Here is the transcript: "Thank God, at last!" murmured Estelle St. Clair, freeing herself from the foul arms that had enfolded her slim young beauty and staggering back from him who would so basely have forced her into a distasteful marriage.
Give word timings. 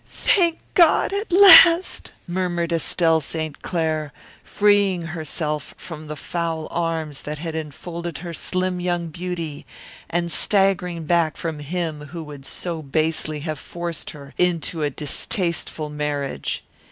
"Thank 0.09 0.57
God, 0.73 1.13
at 1.13 1.31
last!" 1.31 2.11
murmured 2.27 2.73
Estelle 2.73 3.21
St. 3.21 3.61
Clair, 3.61 4.11
freeing 4.43 5.03
herself 5.03 5.75
from 5.77 6.07
the 6.07 6.15
foul 6.15 6.67
arms 6.71 7.21
that 7.21 7.37
had 7.37 7.53
enfolded 7.53 8.17
her 8.17 8.33
slim 8.33 8.79
young 8.79 9.09
beauty 9.09 9.63
and 10.09 10.31
staggering 10.31 11.05
back 11.05 11.37
from 11.37 11.59
him 11.59 12.05
who 12.07 12.23
would 12.23 12.47
so 12.47 12.81
basely 12.81 13.41
have 13.41 13.59
forced 13.59 14.09
her 14.09 14.33
into 14.39 14.81
a 14.81 14.89
distasteful 14.89 15.91
marriage. 15.91 16.63